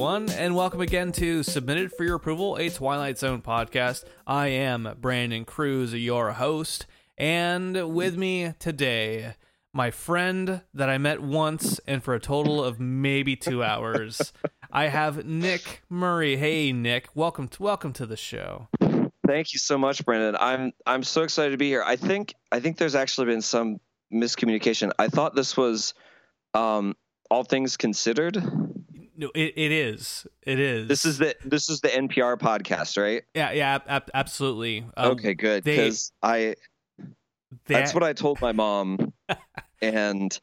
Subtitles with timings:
[0.00, 4.04] everyone, and welcome again to Submitted for Your Approval, a Twilight Zone podcast.
[4.26, 6.86] I am Brandon Cruz, your host,
[7.18, 9.34] and with me today,
[9.74, 14.32] my friend that I met once and for a total of maybe two hours,
[14.72, 16.38] I have Nick Murray.
[16.38, 18.68] Hey, Nick, welcome to welcome to the show.
[19.26, 20.34] Thank you so much, Brandon.
[20.40, 21.84] I'm I'm so excited to be here.
[21.86, 23.76] I think I think there's actually been some
[24.10, 24.92] miscommunication.
[24.98, 25.92] I thought this was
[26.54, 26.96] um,
[27.30, 28.42] all things considered.
[29.20, 30.26] No, it, it is.
[30.46, 30.88] It is.
[30.88, 33.22] This is the this is the NPR podcast, right?
[33.34, 34.86] Yeah, yeah, ab- absolutely.
[34.96, 35.62] Um, okay, good.
[35.62, 36.54] Because I
[37.66, 39.12] they- that's what I told my mom,
[39.82, 40.40] and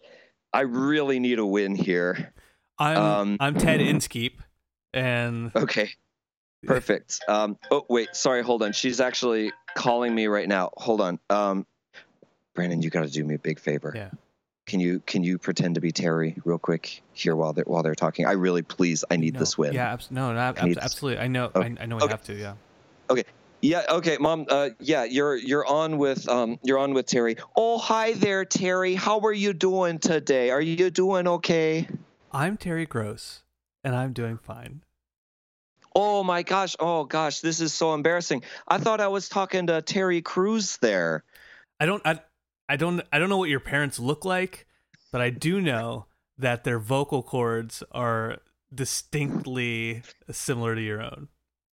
[0.53, 2.31] I really need a win here.
[2.77, 4.43] I'm um, I'm Ted Inskeep,
[4.93, 5.89] and Okay,
[6.63, 7.19] perfect.
[7.27, 8.73] Um, oh wait, sorry, hold on.
[8.73, 10.69] She's actually calling me right now.
[10.77, 11.19] Hold on.
[11.31, 11.65] Um,
[12.53, 13.91] Brandon, you got to do me a big favor.
[13.95, 14.11] Yeah.
[14.67, 17.95] Can you can you pretend to be Terry real quick here while they're while they're
[17.95, 18.25] talking?
[18.25, 19.73] I really please I need no, this win.
[19.73, 21.23] Yeah, abs- no, no, ab- I absolutely.
[21.23, 21.45] I know.
[21.55, 21.97] Okay, I, I know.
[21.97, 22.11] I okay.
[22.11, 22.35] have to.
[22.35, 22.53] Yeah.
[23.09, 23.23] Okay.
[23.61, 24.45] Yeah, okay, mom.
[24.49, 27.37] Uh, yeah, you're you're on with um you're on with Terry.
[27.55, 28.93] Oh, hi there, Terry.
[28.93, 30.51] How are you doing today?
[30.51, 31.87] Are you doing okay?
[32.33, 33.43] I'm Terry Gross,
[33.85, 34.81] and I'm doing fine.
[35.95, 36.75] Oh my gosh.
[36.77, 38.43] Oh gosh, this is so embarrassing.
[38.67, 41.23] I thought I was talking to Terry Crews there.
[41.79, 42.05] I don't.
[42.05, 42.19] I,
[42.69, 43.01] I don't.
[43.11, 44.67] I don't know what your parents look like,
[45.11, 48.37] but I do know that their vocal cords are
[48.73, 51.29] distinctly similar to your own.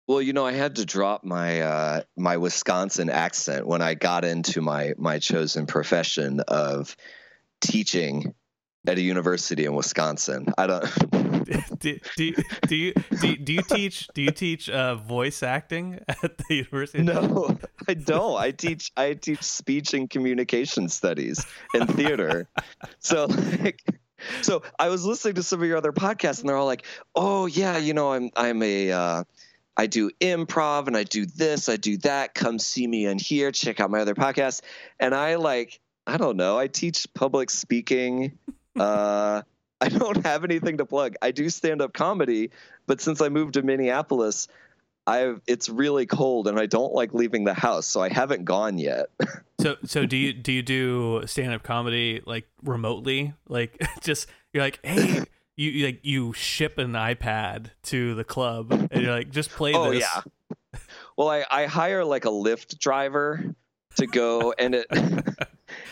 [0.07, 4.25] Well, you know, I had to drop my uh, my Wisconsin accent when I got
[4.25, 6.95] into my my chosen profession of
[7.61, 8.33] teaching
[8.88, 10.47] at a university in Wisconsin.
[10.58, 11.39] I don't.
[11.80, 12.33] do, do,
[12.67, 17.03] do you do, do you teach do you teach uh, voice acting at the university?
[17.03, 18.38] No, I don't.
[18.38, 22.47] I teach I teach speech and communication studies and theater.
[22.99, 23.83] so like
[24.42, 27.45] so I was listening to some of your other podcasts and they're all like, "Oh
[27.45, 29.23] yeah, you know, I'm I'm a uh
[29.77, 32.33] I do improv and I do this, I do that.
[32.36, 34.61] Come see me in here, check out my other podcast."
[34.99, 38.37] And I like I don't know, I teach public speaking.
[38.79, 39.41] Uh
[39.81, 41.15] I don't have anything to plug.
[41.21, 42.51] I do stand up comedy,
[42.85, 44.49] but since I moved to Minneapolis,
[45.07, 48.77] I've it's really cold and I don't like leaving the house, so I haven't gone
[48.77, 49.07] yet.
[49.59, 53.33] So so do you do you do stand up comedy like remotely?
[53.49, 55.25] Like just you're like, hey,
[55.57, 59.73] you, you like you ship an iPad to the club and you're like, just play
[59.73, 60.05] oh this.
[60.15, 60.21] Oh
[60.71, 60.79] yeah.
[61.17, 63.53] Well, I I hire like a Lyft driver
[63.97, 64.87] to go, and it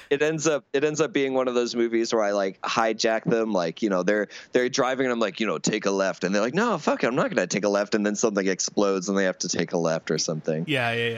[0.09, 3.24] it ends up it ends up being one of those movies where I like hijack
[3.24, 6.24] them, like you know they're they're driving and I'm like you know take a left,
[6.24, 8.47] and they're like no fuck it, I'm not gonna take a left, and then something
[8.47, 10.66] explodes and they have to take a left or something.
[10.68, 11.09] Yeah, yeah,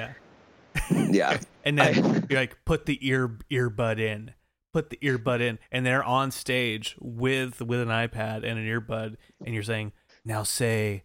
[0.92, 1.08] yeah.
[1.12, 1.40] Yeah.
[1.66, 4.34] And then I- you're like, put the ear earbud in.
[4.72, 5.60] Put the earbud in.
[5.72, 9.92] And they're on stage with with an iPad and an earbud, and you're saying,
[10.24, 11.04] Now say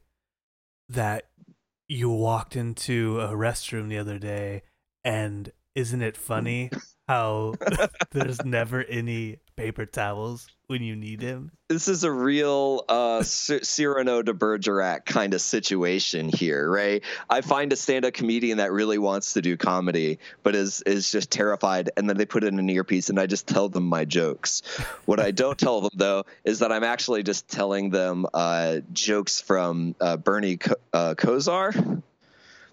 [0.89, 1.25] that
[1.89, 4.63] you walked into a restroom the other day
[5.05, 6.71] and isn't it funny
[7.09, 7.55] how
[8.11, 11.51] there's never any paper towels when you need him?
[11.75, 17.03] this is a real uh, Cyrano de Bergerac kind of situation here, right?
[17.29, 21.31] I find a stand-up comedian that really wants to do comedy, but is is just
[21.31, 24.63] terrified, and then they put in an earpiece, and I just tell them my jokes.
[25.05, 29.41] What I don't tell them though is that I'm actually just telling them uh, jokes
[29.41, 32.03] from uh, Bernie Co- uh, Kosar.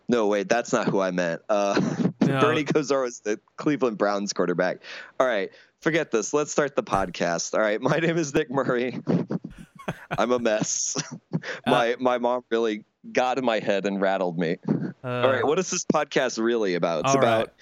[0.07, 1.41] No, wait, that's not who I meant.
[1.47, 1.79] Uh,
[2.39, 4.79] Bernie Kosar was the Cleveland Browns quarterback.
[5.19, 6.33] All right, forget this.
[6.33, 7.53] Let's start the podcast.
[7.53, 8.99] All right, my name is Nick Murray.
[10.17, 10.95] I'm a mess.
[11.65, 14.57] my my mom really got in my head and rattled me.
[15.03, 17.05] Uh, All right, what is this podcast really about?
[17.05, 17.27] It's all right.
[17.27, 17.53] about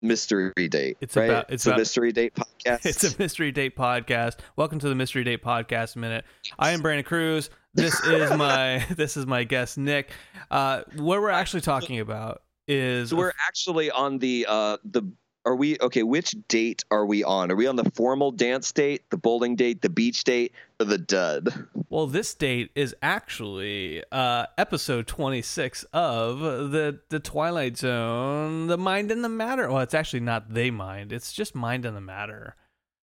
[0.00, 0.96] mystery date.
[1.00, 1.28] It's right?
[1.28, 2.84] about- it's a about- mystery date podcast.
[2.86, 4.38] It's a mystery date podcast.
[4.56, 6.24] Welcome to the mystery date podcast minute.
[6.58, 7.50] I am Brandon Cruz.
[7.74, 10.10] This is my this is my guest Nick.
[10.50, 15.02] Uh, what we're actually talking about is so we're actually on the uh the
[15.44, 19.02] are we okay which date are we on are we on the formal dance date
[19.10, 24.46] the bowling date the beach date or the dud well, this date is actually uh,
[24.56, 29.70] episode twenty six of the the Twilight Zone, the Mind and the Matter.
[29.70, 31.12] Well, it's actually not they mind.
[31.12, 32.56] It's just Mind and the Matter,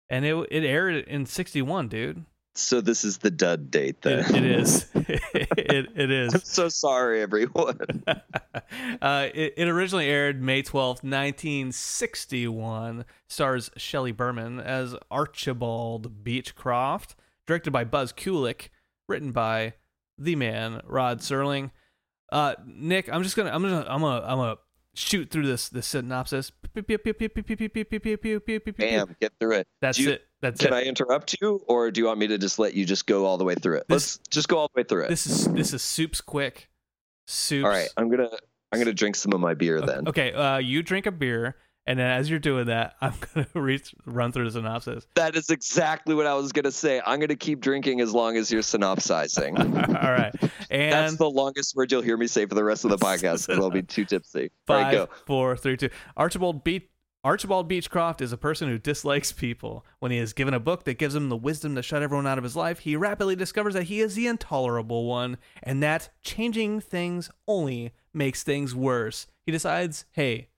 [0.09, 2.25] and it it aired in sixty one, dude.
[2.57, 4.85] So this is the dud date then It, it is.
[4.95, 6.33] it, it is.
[6.33, 7.79] i'm so sorry everyone
[9.01, 13.05] uh, it, it originally aired May 12th, 1961.
[13.27, 17.15] Stars Shelley Berman as Archibald Beechcroft.
[17.47, 18.69] Directed by Buzz Kulik.
[19.07, 19.73] Written by
[20.17, 21.71] the man, Rod Serling.
[22.31, 24.55] Uh, Nick, I'm just gonna, I'm gonna, I'm gonna, I'm gonna
[24.95, 26.51] shoot through this, this synopsis.
[26.73, 26.85] bam
[29.21, 30.25] get through it That's you- it.
[30.41, 30.75] That's Can it.
[30.77, 33.37] I interrupt you, or do you want me to just let you just go all
[33.37, 33.85] the way through it?
[33.87, 35.09] This- Let's just go all the way through it.
[35.09, 36.69] This is this is soups quick.
[37.27, 37.63] Soups.
[37.63, 38.29] all right, I'm gonna
[38.71, 40.07] I'm gonna drink some of my beer then.
[40.07, 41.55] Okay, uh, you drink a beer,
[41.87, 45.07] and then as you're doing that, I'm gonna read, run through the synopsis.
[45.15, 47.01] That is exactly what I was gonna say.
[47.03, 49.57] I'm gonna keep drinking as long as you're synopsizing.
[49.57, 49.63] All
[50.11, 50.35] right,
[50.69, 53.47] and That's the longest word you'll hear me say for the rest of the podcast
[53.47, 54.51] because I'll be too tipsy.
[54.67, 55.09] All right, go.
[55.25, 55.89] four, three, two.
[56.15, 56.87] Archibald Beach
[57.25, 59.83] Archibald Beechcroft is a person who dislikes people.
[59.97, 62.37] When he is given a book that gives him the wisdom to shut everyone out
[62.37, 66.81] of his life, he rapidly discovers that he is the intolerable one, and that changing
[66.81, 69.25] things only makes things worse.
[69.43, 70.49] He decides, hey,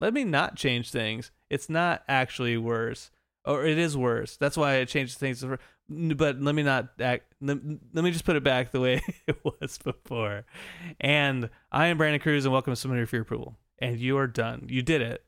[0.00, 1.32] let me not change things.
[1.50, 3.10] It's not actually worse.
[3.44, 4.36] Or it is worse.
[4.36, 5.44] That's why I changed things.
[5.88, 7.34] But let me not act.
[7.40, 10.44] Let, me just put it back the way it was before.
[11.00, 13.56] And I am Brandon Cruz, and welcome to Submit for Your Approval.
[13.80, 14.66] And you are done.
[14.68, 15.25] You did it.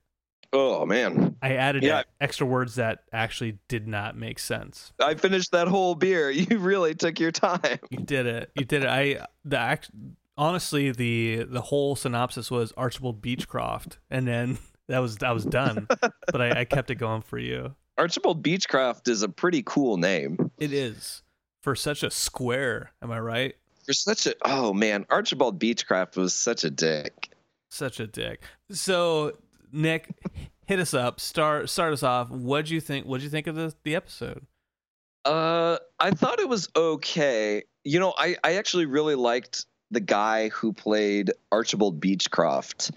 [0.53, 2.03] Oh man, I added Yeah.
[2.21, 4.93] extra words that actually did not make sense.
[5.01, 6.31] I finished that whole beer.
[6.49, 7.79] You really took your time.
[7.91, 8.51] You did it.
[8.55, 8.89] You did it.
[8.89, 9.91] I the act,
[10.39, 14.59] honestly the the whole synopsis was Archibald Beechcroft, and then
[14.89, 15.87] that was I was done.
[16.33, 17.75] but I, I kept it going for you.
[17.99, 21.23] Archibald Beechcroft is a pretty cool name It is
[21.63, 22.93] for such a square.
[23.03, 23.55] Am I right?
[23.85, 24.35] for such a.
[24.45, 27.31] Oh man, Archibald Beechcroft was such a dick.
[27.71, 28.43] Such a dick.
[28.71, 29.37] So
[29.73, 30.15] Nick,
[30.67, 31.21] hit us up.
[31.21, 32.31] Start start us off.
[32.31, 33.07] What'd you think?
[33.07, 34.47] What'd you think of the the episode?
[35.25, 37.65] Uh, I thought it was okay.
[37.85, 42.91] You know, I I actually really liked the guy who played Archibald Beechcroft.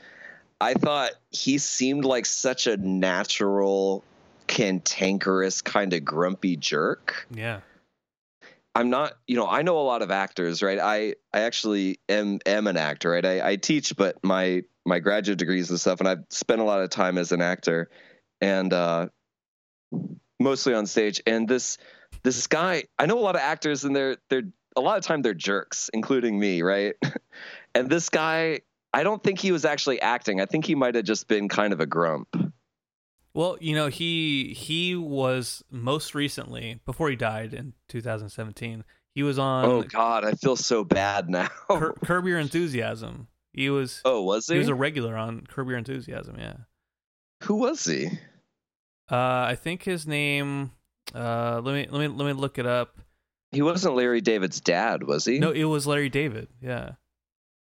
[0.60, 4.04] I thought he seemed like such a natural,
[4.48, 7.28] cantankerous, kind of grumpy jerk.
[7.32, 7.62] Yeah.
[8.76, 10.80] I'm not, you know, I know a lot of actors, right?
[10.80, 13.26] I I actually am am an actor, right?
[13.26, 16.82] I, I teach, but my my graduate degrees and stuff, and I've spent a lot
[16.82, 17.90] of time as an actor,
[18.40, 19.08] and uh,
[20.40, 21.22] mostly on stage.
[21.26, 21.78] And this
[22.24, 24.44] this guy, I know a lot of actors, and they're they're
[24.76, 26.96] a lot of time they're jerks, including me, right?
[27.76, 28.62] and this guy,
[28.94, 30.42] I don't think he was actually acting.
[30.42, 32.36] I think he might have just been kind of a grump.
[33.34, 38.84] Well, you know, he he was most recently before he died in 2017.
[39.14, 41.50] He was on oh God, I feel so bad now.
[41.70, 43.28] Cur- Curb Your Enthusiasm.
[43.54, 44.54] He was oh, was he?
[44.54, 46.38] he was a regular on Curb Your Enthusiasm.
[46.40, 46.54] Yeah.
[47.44, 48.08] Who was he?
[49.12, 50.72] Uh, I think his name.
[51.14, 52.98] Uh, let me let me let me look it up.
[53.52, 55.40] He wasn't Larry David's dad, was he?
[55.40, 56.48] No, it was Larry David.
[56.62, 56.92] Yeah.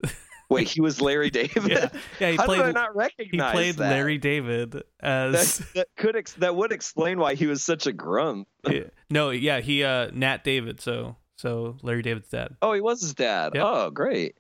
[0.50, 1.70] Wait, he was Larry David.
[1.70, 1.90] Yeah.
[2.20, 2.30] Yeah.
[2.32, 2.58] He How played.
[2.58, 3.90] did I not recognize he played that?
[3.90, 5.58] Larry David as.
[5.58, 8.48] That, that could ex- that would explain why he was such a grump.
[8.72, 8.86] Yeah.
[9.10, 10.80] no, yeah, he uh Nat David.
[10.80, 12.56] So so Larry David's dad.
[12.62, 13.54] Oh, he was his dad.
[13.56, 13.64] Yep.
[13.66, 14.36] Oh, great.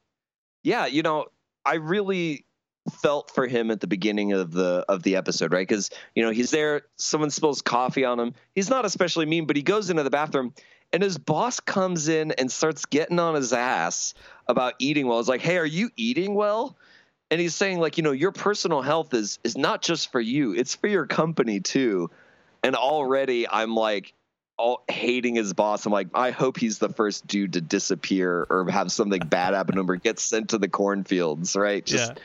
[0.65, 1.27] Yeah, you know,
[1.63, 2.44] I really
[2.91, 5.67] felt for him at the beginning of the of the episode, right?
[5.67, 6.81] Because you know he's there.
[6.97, 8.33] Someone spills coffee on him.
[8.56, 10.56] He's not especially mean, but he goes into the bathroom,
[10.91, 14.15] and his boss comes in and starts getting on his ass
[14.47, 15.19] about eating well.
[15.19, 16.75] It's like, hey, are you eating well?
[17.29, 20.53] And he's saying like, you know, your personal health is is not just for you;
[20.53, 22.09] it's for your company too.
[22.63, 24.13] And already, I'm like,
[24.57, 25.85] all hating his boss.
[25.85, 29.75] I'm like, I hope he's the first dude to disappear or have something bad happen
[29.75, 31.85] to him or get sent to the cornfields, right?
[31.85, 32.21] Just yeah.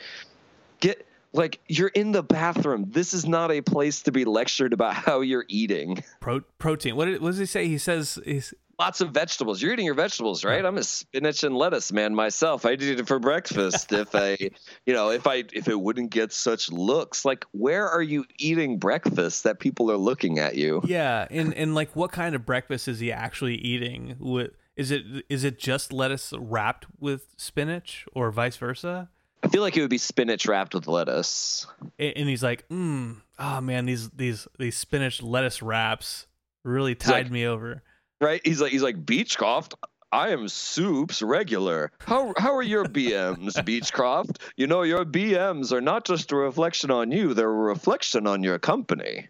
[0.81, 2.87] get like you're in the bathroom.
[2.91, 6.03] This is not a place to be lectured about how you're eating.
[6.21, 6.97] Pro- protein.
[6.97, 7.67] What, did, what does he say?
[7.67, 9.61] He says he's Lots of vegetables.
[9.61, 10.65] You're eating your vegetables, right?
[10.65, 12.65] I'm a spinach and lettuce man myself.
[12.65, 13.93] I eat it for breakfast.
[13.93, 14.39] if I,
[14.87, 18.79] you know, if I if it wouldn't get such looks, like where are you eating
[18.79, 20.81] breakfast that people are looking at you?
[20.87, 24.17] Yeah, and and like what kind of breakfast is he actually eating?
[24.19, 29.11] With is it is it just lettuce wrapped with spinach or vice versa?
[29.43, 31.67] I feel like it would be spinach wrapped with lettuce.
[31.99, 36.27] And he's like, mm, oh man, these these these spinach lettuce wraps
[36.65, 37.83] really tied like- me over.
[38.21, 38.41] Right?
[38.45, 39.75] He's like he's like Beechcroft.
[40.13, 41.93] I am Soup's regular.
[42.01, 44.39] How how are your BMs, Beechcroft?
[44.57, 48.43] You know your BMs are not just a reflection on you; they're a reflection on
[48.43, 49.29] your company.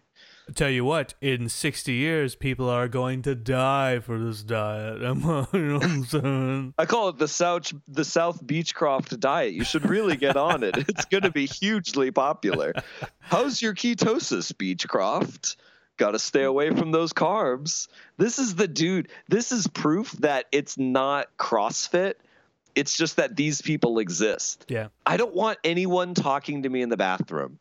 [0.49, 5.01] I tell you what, in sixty years, people are going to die for this diet.
[5.01, 6.73] you know I'm saying?
[6.79, 9.53] I call it the South the South Beechcroft diet.
[9.53, 10.77] You should really get on it.
[10.77, 12.73] It's going to be hugely popular.
[13.19, 15.57] How's your ketosis, Beechcroft?
[16.01, 17.87] Got to stay away from those carbs.
[18.17, 19.09] This is the dude.
[19.29, 22.15] This is proof that it's not CrossFit.
[22.73, 24.65] It's just that these people exist.
[24.67, 24.87] Yeah.
[25.05, 27.59] I don't want anyone talking to me in the bathroom.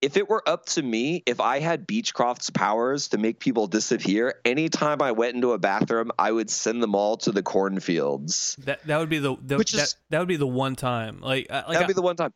[0.00, 4.34] If it were up to me, if I had Beechcroft's powers to make people disappear,
[4.44, 8.54] anytime I went into a bathroom, I would send them all to the cornfields.
[8.60, 11.18] That that would be the, the Which that, is- that would be the one time.
[11.20, 12.32] Like, uh, like That'd I- be the one time.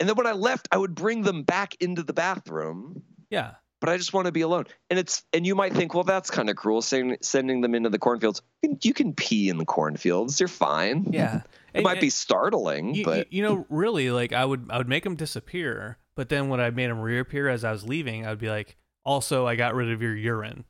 [0.00, 3.02] And then when I left, I would bring them back into the bathroom.
[3.28, 4.64] yeah, but I just want to be alone.
[4.90, 7.90] And it's and you might think, well, that's kind of cruel, sending sending them into
[7.90, 8.42] the cornfields.
[8.82, 10.40] You can, pee in the cornfields.
[10.40, 11.06] You're fine.
[11.10, 11.42] Yeah.
[11.74, 15.04] It might be startling, you, but you know, really, like I would, I would make
[15.04, 15.98] them disappear.
[16.14, 19.46] But then when I made them reappear as I was leaving, I'd be like, also,
[19.46, 20.64] I got rid of your urine.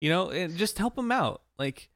[0.00, 1.42] You know, and just help them out.
[1.58, 1.90] Like,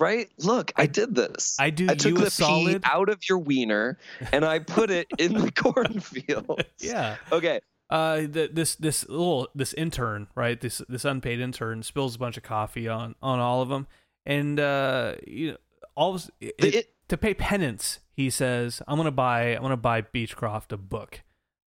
[0.00, 0.28] right?
[0.38, 1.56] Look, I, did this.
[1.60, 2.82] I do I took the solid.
[2.82, 3.98] pee out of your wiener
[4.32, 6.64] and I put it in the cornfield.
[6.80, 7.16] yeah.
[7.30, 7.60] Okay.
[7.90, 10.60] Uh, the, this this little this intern, right?
[10.60, 13.86] This this unpaid intern spills a bunch of coffee on on all of them,
[14.26, 15.56] and uh, you know,
[15.94, 20.02] all of, it, it- to pay penance, he says, "I'm gonna buy I'm gonna buy
[20.02, 21.22] Beechcroft a book,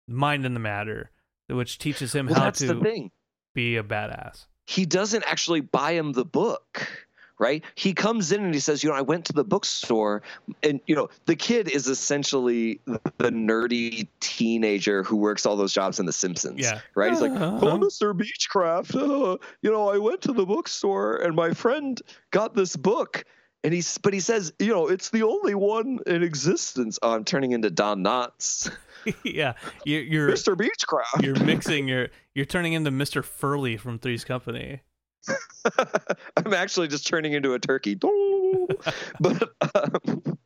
[0.07, 1.11] Mind in the Matter,
[1.47, 3.11] which teaches him Well, how to thing.
[3.55, 6.87] be a badass." he doesn't actually buy him the book
[7.41, 10.21] right he comes in and he says you know i went to the bookstore
[10.63, 12.79] and you know the kid is essentially
[13.17, 16.79] the nerdy teenager who works all those jobs in the simpsons Yeah.
[16.95, 17.59] right he's like Uh-huh.
[17.61, 22.53] oh mr beechcroft uh, you know i went to the bookstore and my friend got
[22.55, 23.25] this book
[23.63, 27.23] and he's but he says you know it's the only one in existence oh, i'm
[27.25, 28.71] turning into don knotts
[29.23, 33.23] yeah, you're you're, mr beechcroft you're mixing your you're turning into Mr.
[33.25, 34.81] Furley from Three's Company.
[36.37, 37.95] I'm actually just turning into a turkey.
[39.19, 40.37] but um,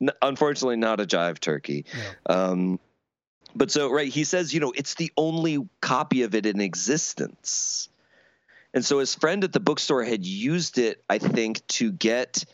[0.22, 1.84] unfortunately, not a jive turkey.
[2.26, 2.80] Um,
[3.54, 7.88] but so, right, he says, you know, it's the only copy of it in existence.
[8.74, 12.44] And so his friend at the bookstore had used it, I think, to get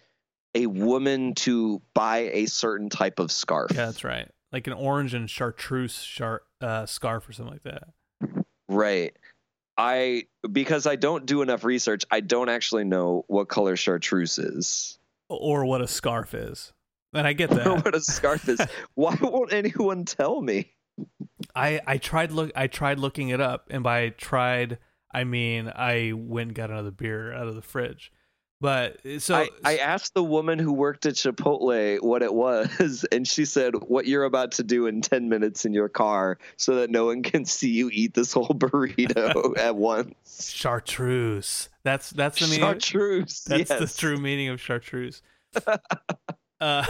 [0.55, 3.71] a woman to buy a certain type of scarf.
[3.71, 4.29] Yeah, that's right.
[4.51, 7.89] Like an orange and chartreuse char- uh, scarf or something like that.
[8.69, 9.17] Right.
[9.79, 14.99] I because I don't do enough research, I don't actually know what color chartreuse is.
[15.29, 16.73] Or what a scarf is.
[17.15, 17.85] And I get that.
[17.85, 18.61] what a scarf is.
[18.95, 20.73] Why won't anyone tell me?
[21.55, 24.79] I I tried look I tried looking it up, and by tried
[25.15, 28.13] I mean I went and got another beer out of the fridge.
[28.61, 33.27] But so I, I asked the woman who worked at Chipotle what it was, and
[33.27, 36.91] she said, What you're about to do in 10 minutes in your car so that
[36.91, 40.51] no one can see you eat this whole burrito at once.
[40.53, 41.69] chartreuse.
[41.85, 42.61] That's that's the meaning.
[42.61, 43.45] Chartreuse.
[43.45, 43.79] That's yes.
[43.79, 45.23] the true meaning of chartreuse.
[46.61, 46.85] uh,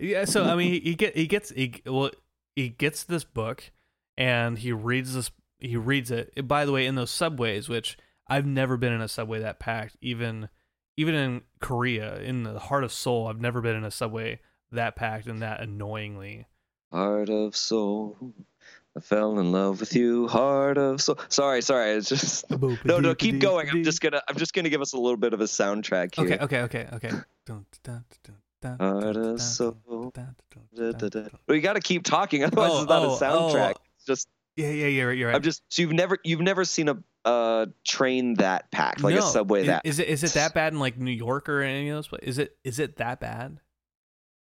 [0.00, 0.24] yeah.
[0.24, 2.10] So I mean, he, he get he gets he well
[2.56, 3.70] he gets this book
[4.16, 5.30] and he reads this.
[5.60, 6.46] He reads it.
[6.46, 9.96] By the way, in those subways, which I've never been in a subway that packed,
[10.00, 10.48] even
[10.98, 14.40] even in Korea, in the heart of Seoul, I've never been in a subway
[14.72, 16.46] that packed and that annoyingly.
[16.92, 18.16] Heart of soul.
[18.96, 21.16] I fell in love with you, heart of soul.
[21.28, 21.92] Sorry, sorry.
[21.92, 22.50] It's just
[22.84, 23.14] no, no.
[23.14, 23.70] Keep going.
[23.70, 24.20] I'm just gonna.
[24.28, 26.24] I'm just gonna give us a little bit of a soundtrack here.
[26.24, 27.10] Okay, okay, okay, okay.
[27.46, 29.76] Dun, dun, dun, dun, Heart of dun, soul.
[30.12, 31.20] dun, dun, Da, dun, da, da.
[31.28, 31.30] dun.
[31.46, 33.74] We got to keep talking, otherwise Oh, it's not oh, a soundtrack.
[33.76, 33.82] oh.
[33.96, 35.10] It's just Yeah, yeah, yeah.
[35.10, 35.36] You're right.
[35.36, 36.96] I'm just so you've never you've never seen a
[37.28, 39.24] uh train that packed like a No.
[39.26, 41.88] subway Is- that is it is it that bad in like New York or any
[41.90, 42.28] of those places?
[42.28, 43.60] Is it is it that bad?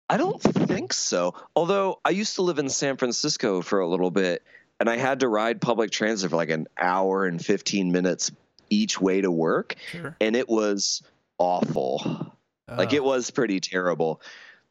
[0.10, 1.34] I don't think so.
[1.56, 4.44] Although I used to live in San Francisco for a little bit
[4.80, 8.32] and I had to ride public transit for like an hour and 15 minutes
[8.70, 10.16] each way to work Sure.
[10.20, 11.02] and it was
[11.38, 12.32] awful.
[12.68, 14.22] Like it was pretty terrible.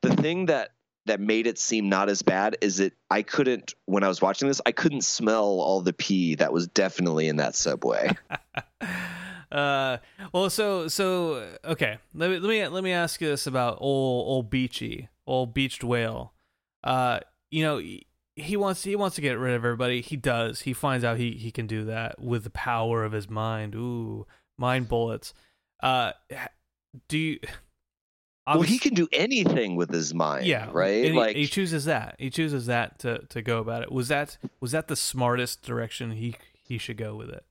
[0.02, 0.70] The thing that
[1.06, 4.48] that made it seem not as bad is that I couldn't when I was watching
[4.48, 8.10] this I couldn't smell all the pee that was definitely in that subway.
[9.52, 9.98] uh
[10.32, 11.98] well so so okay.
[12.14, 15.84] Let me let me let me ask you this about old old beachy old beached
[15.84, 16.32] whale.
[16.82, 17.20] Uh
[17.50, 20.00] you know he- wants he wants to get rid of everybody.
[20.00, 20.62] He does.
[20.62, 23.74] He finds out he he can do that with the power of his mind.
[23.74, 24.26] Ooh
[24.58, 25.34] mind bullets.
[25.82, 26.12] Uh
[27.08, 27.38] do you
[28.46, 31.04] well, he can do anything with his mind, yeah right?
[31.04, 34.36] he- like he chooses that he chooses that to to go about it was that
[34.60, 37.44] was that the smartest direction he he should go with it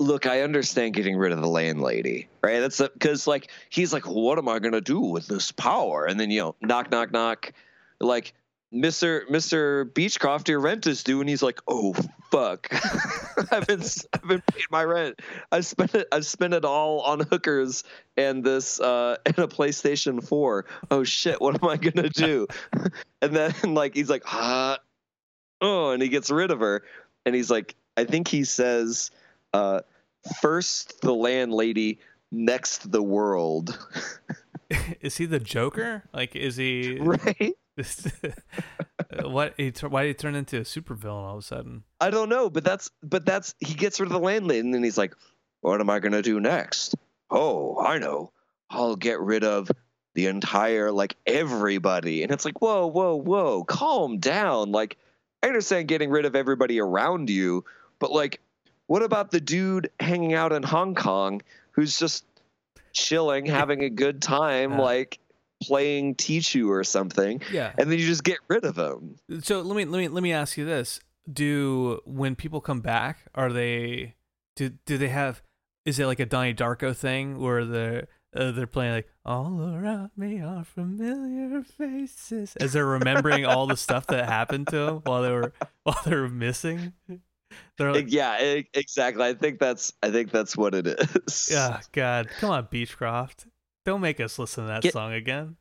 [0.00, 2.58] look, I understand getting rid of the landlady, right?
[2.60, 6.06] That's because like he's like, what am I gonna do with this power?
[6.06, 7.52] And then you know, knock, knock, knock,
[8.00, 8.34] like.
[8.72, 9.28] Mr.
[9.28, 9.84] Mr.
[9.92, 11.94] Beechcroft, your rent is due, and he's like, "Oh
[12.30, 12.68] fuck,
[13.52, 13.82] I've been
[14.14, 15.20] I've been paying my rent.
[15.50, 17.84] I spent it I spent it all on hookers
[18.16, 20.64] and this uh, and a PlayStation Four.
[20.90, 22.46] Oh shit, what am I gonna do?"
[23.20, 24.78] and then like he's like, "Ah,
[25.60, 26.82] oh," and he gets rid of her,
[27.26, 29.10] and he's like, I think he says,
[29.52, 29.80] uh,
[30.40, 31.98] first the landlady,
[32.30, 33.78] next the world.
[35.02, 36.04] is he the Joker?
[36.14, 36.98] Like, is he?
[36.98, 37.54] right?
[39.22, 39.54] what?
[39.56, 41.84] He why did he turn into a supervillain all of a sudden?
[42.00, 44.82] I don't know, but that's but that's he gets rid of the landlady, and then
[44.82, 45.14] he's like,
[45.60, 46.94] "What am I gonna do next?
[47.30, 48.32] Oh, I know.
[48.70, 49.70] I'll get rid of
[50.14, 54.96] the entire like everybody." And it's like, "Whoa, whoa, whoa, calm down." Like,
[55.42, 57.64] I understand getting rid of everybody around you,
[57.98, 58.40] but like,
[58.86, 62.24] what about the dude hanging out in Hong Kong who's just
[62.92, 64.80] chilling, having a good time, Yeah.
[64.80, 65.18] like
[65.62, 67.72] playing Tichu or something, Yeah.
[67.78, 69.16] and then you just get rid of them.
[69.42, 71.00] So let me let me let me ask you this:
[71.30, 74.14] Do when people come back, are they
[74.56, 75.42] do do they have?
[75.84, 80.10] Is it like a Donnie Darko thing where they're uh, they're playing like all around
[80.16, 85.22] me are familiar faces as they're remembering all the stuff that happened to them while
[85.22, 85.52] they were
[85.82, 86.92] while they were missing?
[87.76, 89.24] They're like, yeah, exactly.
[89.24, 91.50] I think that's I think that's what it is.
[91.54, 93.46] oh God, come on, Beechcroft,
[93.84, 95.56] don't make us listen to that Get- song again.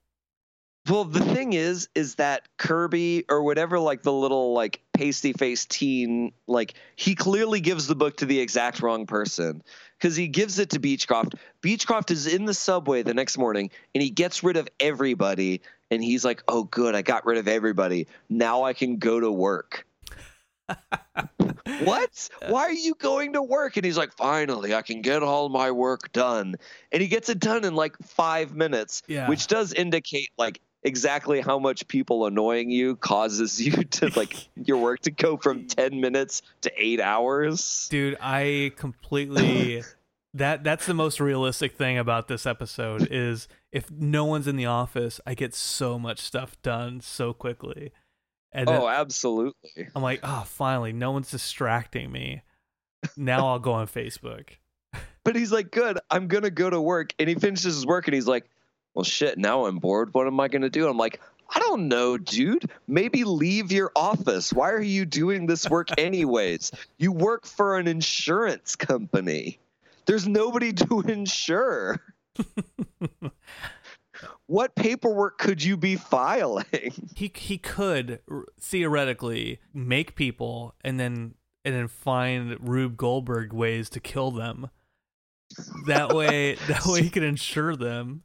[0.90, 5.70] Well, the thing is, is that Kirby or whatever, like the little like pasty faced
[5.70, 9.62] teen, like he clearly gives the book to the exact wrong person
[10.00, 11.36] because he gives it to Beechcroft.
[11.62, 15.62] Beechcroft is in the subway the next morning and he gets rid of everybody.
[15.92, 18.08] And he's like, "Oh, good, I got rid of everybody.
[18.30, 19.86] Now I can go to work."
[21.84, 22.30] what?
[22.48, 23.78] Why are you going to work?
[23.78, 26.56] And he's like, finally, I can get all my work done.
[26.92, 29.28] And he gets it done in like five minutes, Yeah.
[29.30, 34.78] which does indicate like exactly how much people annoying you causes you to like your
[34.78, 37.88] work to go from 10 minutes to eight hours.
[37.90, 39.84] Dude, I completely
[40.34, 44.66] that that's the most realistic thing about this episode is if no one's in the
[44.66, 47.92] office, I get so much stuff done so quickly.
[48.54, 49.88] And then Oh, absolutely.
[49.96, 52.42] I'm like, oh, finally, no one's distracting me.
[53.16, 54.50] Now I'll go on Facebook.
[55.24, 57.14] But he's like, good, I'm going to go to work.
[57.20, 58.50] And he finishes his work and he's like,
[58.96, 60.16] well, shit, now I'm bored.
[60.16, 60.88] What am I going to do?
[60.90, 61.22] I'm like,
[61.54, 62.66] I don't know, dude.
[62.88, 64.52] Maybe leave your office.
[64.52, 66.72] Why are you doing this work anyways?
[66.98, 69.60] You work for an insurance company.
[70.08, 72.02] There's nobody to insure.
[74.52, 76.66] What paperwork could you be filing?
[77.16, 83.90] He he could r- theoretically make people and then and then find Rube Goldberg ways
[83.92, 84.70] to kill them.
[85.88, 88.24] That way, that way he could insure them.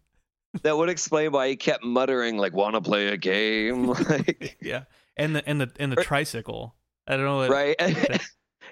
[0.63, 4.85] that would explain why he kept muttering like, "Want to play a game?" like, Yeah,
[5.17, 6.75] and the and the and the tricycle.
[7.07, 7.37] I don't know.
[7.37, 7.77] What, right?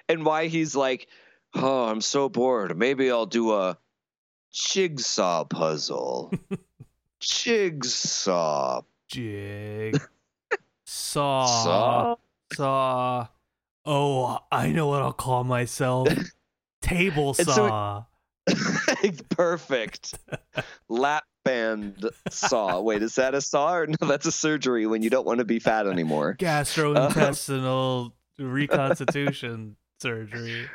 [0.09, 1.07] and why he's like,
[1.53, 2.77] "Oh, I'm so bored.
[2.77, 3.77] Maybe I'll do a
[4.51, 6.33] jigsaw puzzle."
[7.25, 9.99] Jigsaw Jig.
[10.87, 11.45] Saw.
[11.45, 12.15] saw.
[12.53, 13.27] Saw.
[13.85, 16.07] Oh, I know what I'll call myself.
[16.81, 18.03] Table saw.
[19.29, 20.13] Perfect.
[20.87, 22.81] Lap band saw.
[22.81, 23.95] Wait, is that a saw or no?
[24.07, 26.35] That's a surgery when you don't want to be fat anymore.
[26.37, 30.69] Gastrointestinal reconstitution surgery.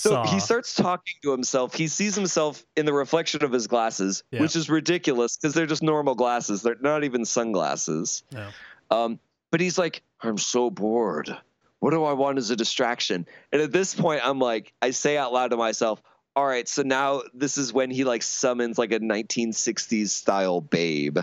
[0.00, 0.26] So saw.
[0.32, 1.74] he starts talking to himself.
[1.74, 4.40] He sees himself in the reflection of his glasses, Yeah.
[4.40, 6.62] which is ridiculous because they're just normal glasses.
[6.62, 8.22] They're not even sunglasses.
[8.32, 8.48] No.
[8.90, 11.36] Um, but he's like, I'm so bored.
[11.80, 13.26] What do I want as a distraction?
[13.52, 16.02] And at this point, I'm like, I say out loud to myself,
[16.34, 21.18] all right, so now this is when he like summons like a 1960s style babe.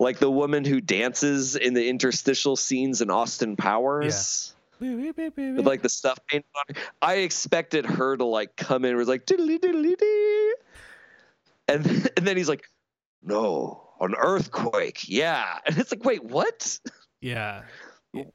[0.00, 5.88] Like the woman who dances in the interstitial scenes in Austin Powers with like the
[5.88, 6.76] stuff painted on.
[7.00, 10.54] I expected her to like come in and was like diddly diddly dee.
[11.68, 12.64] And and then he's like,
[13.22, 15.08] No, an earthquake.
[15.08, 15.58] Yeah.
[15.66, 16.78] And it's like, wait, what?
[17.20, 17.62] yeah.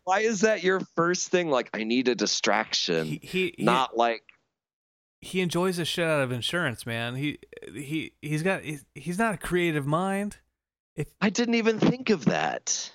[0.06, 1.52] Why is that your first thing?
[1.52, 3.06] Like, I need a distraction.
[3.06, 4.24] He he he, not like
[5.22, 7.16] he enjoys the shit out of insurance, man.
[7.16, 7.38] He
[7.72, 10.38] he he's got he's, he's not a creative mind.
[10.96, 12.92] If I didn't even think of that.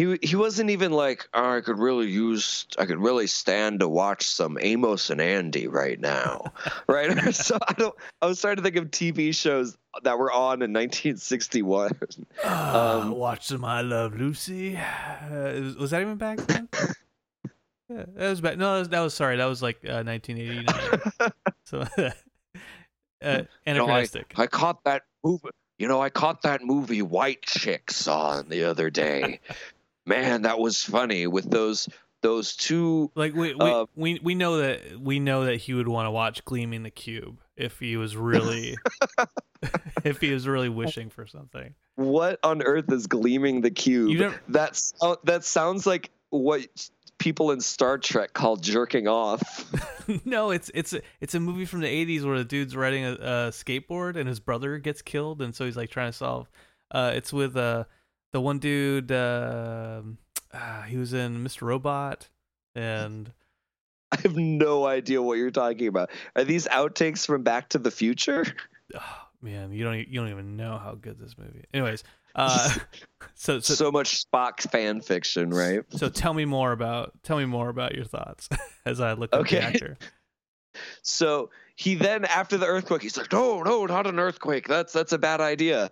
[0.00, 3.88] He he wasn't even like, oh, I could really use I could really stand to
[3.88, 6.54] watch some Amos and Andy right now.
[6.88, 7.34] right?
[7.34, 10.72] so I don't I was trying to think of TV shows that were on in
[10.72, 11.90] 1961.
[12.42, 14.74] Uh, Um, watch some I Love Lucy.
[14.74, 16.70] Uh, was, that even back then?
[17.90, 18.56] yeah, that was back.
[18.56, 19.36] No, that was, that was sorry.
[19.36, 21.32] That was like uh, 1989.
[21.64, 21.84] so
[23.22, 24.32] uh, anachronistic.
[24.36, 25.50] I caught that movie.
[25.78, 29.40] You know, I caught that movie White Chicks on the other day.
[30.06, 31.88] Man, that was funny with those
[32.22, 33.10] those two.
[33.14, 36.10] like we we, uh, we we know that we know that he would want to
[36.10, 38.76] watch Gleaming the Cube if he was really
[40.04, 41.74] if he was really wishing for something.
[41.96, 44.18] What on earth is gleaming the cube?
[44.18, 46.66] Never, That's oh, that sounds like what
[47.18, 49.70] people in Star Trek call jerking off.
[50.24, 53.50] no, it's it's it's a movie from the '80s where the dude's riding a, a
[53.50, 56.48] skateboard and his brother gets killed, and so he's like trying to solve.
[56.90, 57.84] Uh, it's with uh
[58.32, 59.10] the one dude.
[59.12, 60.02] Uh,
[60.52, 61.62] uh, he was in Mr.
[61.62, 62.28] Robot,
[62.74, 63.32] and
[64.12, 66.10] I have no idea what you're talking about.
[66.36, 68.44] Are these outtakes from Back to the Future?
[68.94, 71.64] oh, man, you don't you don't even know how good this movie.
[71.72, 72.02] Anyways,
[72.34, 72.68] uh,
[73.34, 75.82] so so So, much Spock fan fiction, right?
[75.90, 78.48] so tell me more about tell me more about your thoughts
[78.84, 79.58] as I look at Okay.
[79.60, 79.98] the actor.
[81.02, 84.68] So he then, after the earthquake, he's like, "No, no, not an earthquake.
[84.68, 85.90] That's that's a bad idea.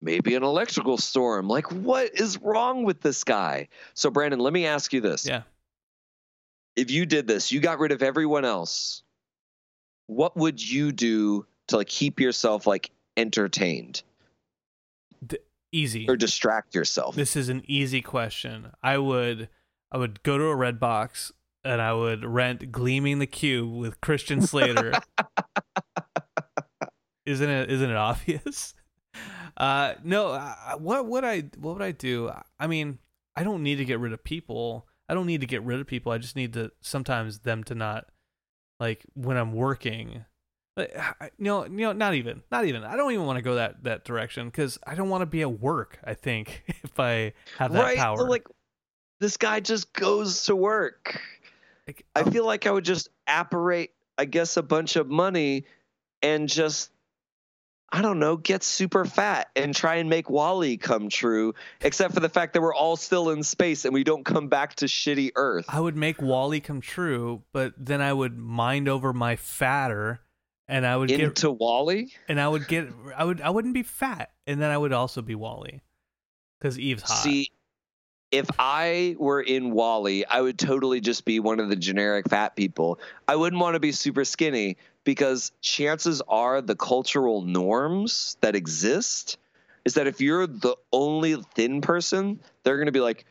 [0.00, 1.48] Maybe an electrical storm.
[1.48, 5.42] Like, what is wrong with this guy?" So, Brandon, let me ask you this: Yeah.
[6.76, 9.02] If you did this, you got rid of everyone else.
[10.06, 14.02] What would you do to like keep yourself like entertained
[15.72, 16.06] Easy.
[16.08, 17.14] or distract yourself?
[17.14, 18.72] This is an easy question.
[18.82, 19.48] I would
[19.90, 21.32] I would go to a Redbox
[21.64, 24.92] and I would rent Gleaming the Cube with Christian Slater.
[27.26, 28.74] isn't it isn't it obvious?
[29.58, 32.30] Uh no, uh, what would I what would I do?
[32.58, 32.98] I mean,
[33.36, 34.86] I don't need to get rid of people.
[35.08, 36.12] I don't need to get rid of people.
[36.12, 38.06] I just need to sometimes them to not
[38.78, 40.24] like when I'm working
[40.78, 42.84] like, I- you know, you know, not even, not even.
[42.84, 45.42] I don't even want to go that that direction because I don't want to be
[45.42, 45.98] at work.
[46.04, 47.98] I think if I have that right?
[47.98, 48.46] power, Like
[49.20, 51.20] this guy just goes to work.
[51.86, 55.64] Like, I um, feel like I would just apparate, I guess, a bunch of money
[56.22, 56.90] and just,
[57.90, 62.20] I don't know, get super fat and try and make WALL-E come true, except for
[62.20, 65.32] the fact that we're all still in space and we don't come back to shitty
[65.36, 65.64] Earth.
[65.68, 70.20] I would make WALL-E come true, but then I would mind over my fatter,
[70.68, 72.12] and I would get, Into WALL-E?
[72.28, 75.22] and I would get, I would, I wouldn't be fat, and then I would also
[75.22, 75.80] be WALL-E,
[76.60, 77.22] because Eve's hot.
[77.22, 77.52] See,
[78.30, 82.54] if I were in WALL-E, I would totally just be one of the generic fat
[82.54, 83.00] people.
[83.26, 84.76] I wouldn't want to be super skinny
[85.08, 89.38] because chances are the cultural norms that exist
[89.86, 93.24] is that if you're the only thin person, they're going to be like,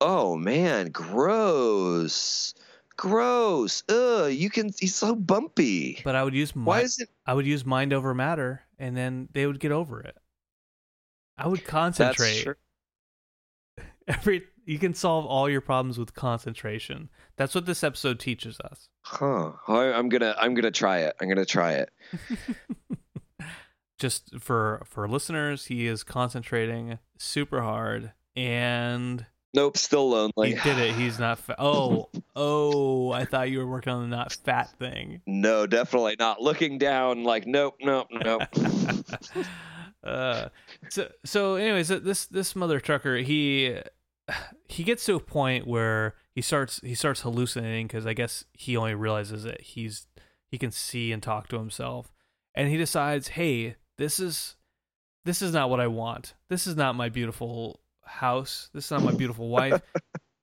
[0.00, 2.54] "Oh man, gross."
[2.96, 3.84] Gross.
[3.90, 6.00] Ugh, you can he's so bumpy.
[6.02, 9.28] but I would use Why is it I would use mind over matter, and then
[9.34, 10.16] they would get over it.
[11.36, 12.42] I would that's concentrate.
[12.42, 12.54] true?
[14.08, 17.08] Every you can solve all your problems with concentration.
[17.36, 18.88] That's what this episode teaches us.
[19.00, 19.52] Huh.
[19.66, 21.16] I- I'm going to I'm to try it.
[21.20, 21.90] I'm going to try it.
[23.98, 30.54] Just for for listeners, he is concentrating super hard, and Nope, still lonely.
[30.54, 30.94] he did it.
[30.94, 31.38] He's not.
[31.38, 33.10] Fa- oh, oh!
[33.10, 35.22] I thought you were working on the not fat thing.
[35.26, 36.40] No, definitely not.
[36.40, 38.42] Looking down, like, nope, nope, nope.
[40.04, 40.48] uh,
[40.90, 43.78] so so anyways, this this mother trucker he
[44.68, 48.76] he gets to a point where he starts he starts hallucinating because I guess he
[48.76, 50.06] only realizes that he's
[50.50, 52.12] he can see and talk to himself,
[52.54, 54.56] and he decides, hey, this is
[55.24, 56.34] this is not what I want.
[56.48, 58.70] This is not my beautiful house.
[58.72, 59.82] This is not my beautiful wife.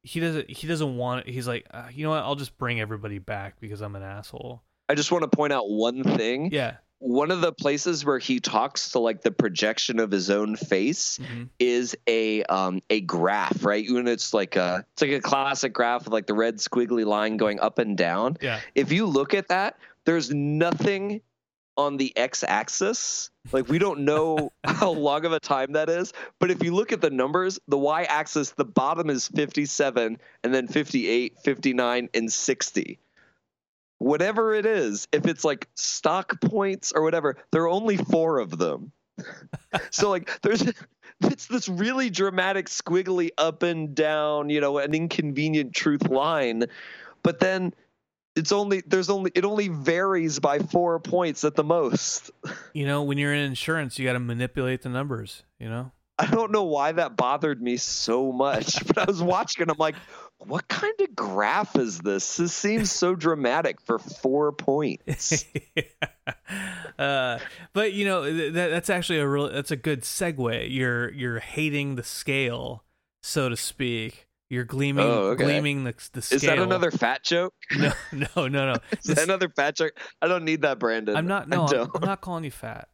[0.04, 1.34] he doesn't he doesn't want it.
[1.34, 2.24] He's like, uh, you know what?
[2.24, 4.62] I'll just bring everybody back because I'm an asshole.
[4.88, 6.52] I just want to point out one thing.
[6.52, 6.78] Yeah.
[7.00, 11.20] One of the places where he talks to like the projection of his own face
[11.22, 11.50] Mhm.
[11.60, 13.88] is a um a graph, right?
[13.88, 17.38] and it's like a it's like a classic graph with like the red squiggly line
[17.38, 18.38] going up and down.
[18.42, 18.60] Yeah.
[18.76, 21.22] If you look at that, there's nothing
[21.78, 23.30] on the x-axis.
[23.52, 26.94] Like we don't know how long of a time that is, but if you look
[26.94, 33.00] at the numbers, the y-axis, the bottom is 57 and then 58, 59 and 60.
[33.98, 38.58] Whatever it is, if it's like stock points or whatever, there are only 4 of
[38.58, 38.92] them.
[39.92, 40.62] so like there's
[41.22, 46.66] it's this really dramatic squiggly up and down, you know, an inconvenient truth line,
[47.24, 47.74] but then
[48.36, 52.32] it's only there's only it only varies by four points at the most.
[52.74, 55.44] You know, when you're in insurance, you got to manipulate the numbers.
[55.60, 55.94] You know.
[56.20, 59.78] I don't know why that bothered me so much, but I was watching and I'm
[59.78, 59.96] like,
[60.40, 62.38] what kind of graph is this?
[62.38, 65.46] This seems so dramatic for four points.
[67.00, 67.40] uh,
[67.74, 70.68] but you know th- that's actually a real that's a good segue.
[70.70, 72.84] You're you're hating the scale,
[73.24, 74.28] so to speak.
[74.48, 75.44] You're gleaming Oh, okay.
[75.44, 76.36] gleaming the the scale.
[76.38, 77.54] Is that another fat joke?
[77.76, 78.74] No, no, no, no.
[78.92, 79.94] Is This- that another fat joke?
[80.22, 81.16] I don't need that, Brandon.
[81.16, 81.50] I'm not.
[81.50, 81.90] No, I'm.
[81.96, 82.88] I'm not calling you fat,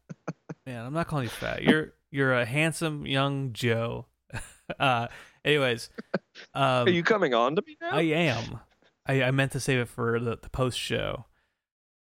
[0.65, 0.85] man.
[0.85, 1.63] I'm not calling you fat.
[1.63, 4.05] You're you're a handsome young Joe.
[4.79, 5.07] uh,
[5.45, 5.89] anyways,
[6.53, 7.91] um, Are you coming on to me now?
[7.91, 8.59] I am.
[9.05, 11.25] I, I meant to save it for the, the post show.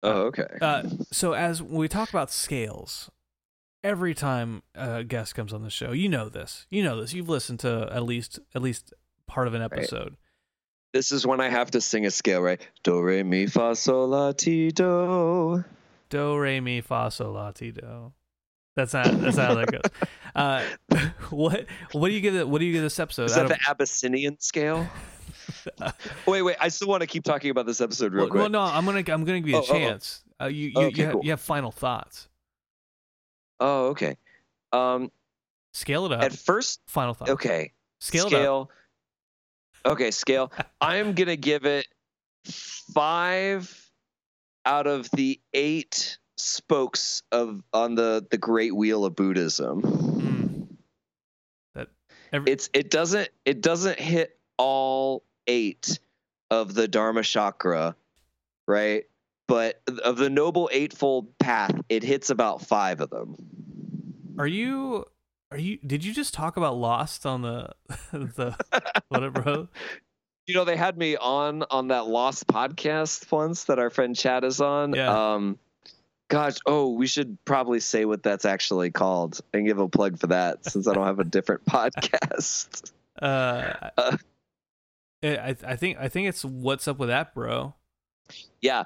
[0.03, 0.47] oh, okay.
[0.61, 3.09] Uh, so as we talk about scales,
[3.83, 6.67] every time a guest comes on the show, you know this.
[6.69, 7.13] You know this.
[7.13, 8.93] You've listened to at least at least
[9.27, 10.15] part of an episode.
[10.93, 12.61] this is when I have to sing a scale, right?
[12.83, 15.63] Do re mi fa sol la ti do.
[16.09, 18.13] Do re mi fa sol la ti do.
[18.75, 20.07] That's not that's not how that goes.
[20.35, 20.63] Uh,
[21.29, 22.47] what what do you give it?
[22.47, 23.25] What do you give this episode?
[23.25, 24.87] Is that the Abyssinian scale?
[26.27, 26.55] wait, wait.
[26.59, 28.41] I still want to keep talking about this episode real well, quick.
[28.41, 29.73] well, no, I'm gonna I'm gonna give you a Oh, oh, oh.
[29.73, 30.23] chance.
[30.41, 31.23] Uh, you you, Okay, you, have, cool.
[31.23, 32.27] you have final thoughts.
[33.59, 34.17] Oh, okay.
[34.71, 35.11] Um,
[35.73, 36.23] Scale it up.
[36.23, 37.31] at first, final thoughts.
[37.31, 37.71] okay.
[37.99, 38.39] Scale, it up.
[38.39, 38.71] scale.
[39.85, 40.51] Okay, scale.
[40.81, 41.87] I'm gonna give it
[42.45, 43.91] five
[44.65, 49.81] out of the eight spokes of on the the great wheel of Buddhism.
[49.81, 50.67] Mm.
[51.75, 51.87] That
[52.31, 55.99] every, It's it doesn't it doesn't hit all eight
[56.49, 57.95] of the Dharma chakra,
[58.67, 59.05] right?
[59.47, 63.35] But of the noble eightfold path, it hits about five of them.
[64.39, 65.05] are you
[65.51, 67.69] are you did you just talk about Lost on the
[68.11, 68.55] the
[69.09, 69.67] whatever?
[70.45, 74.43] You know, they had me on on that Lost podcast once that our friend Chad
[74.43, 74.93] is on.
[74.93, 75.35] Yeah.
[75.35, 75.57] Um,
[76.33, 80.25] gosh, oh, we should probably say what that's actually called and give a plug for
[80.27, 82.91] that since I don't have a different podcast.
[83.21, 84.17] Uh, Uh.
[85.23, 87.75] I I think I think it's what's up with that, bro.
[88.61, 88.83] Yeah.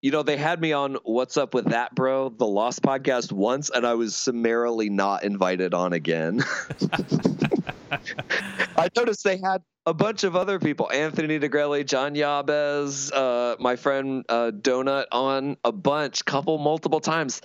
[0.00, 3.68] You know, they had me on What's Up with That Bro, the Lost podcast once,
[3.68, 6.42] and I was summarily not invited on again.
[7.90, 13.76] I noticed they had a bunch of other people Anthony DeGrelli, John Yabez, uh, my
[13.76, 17.40] friend uh, Donut on a bunch, couple, multiple times.